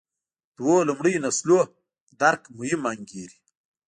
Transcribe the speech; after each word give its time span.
دوو 0.57 0.75
لومړیو 0.87 1.23
نسلونو 1.25 1.71
درک 2.21 2.41
مهم 2.57 2.81
انګېري. 2.91 3.37